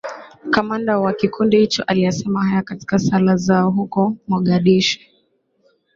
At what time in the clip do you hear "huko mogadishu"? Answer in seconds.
3.71-4.99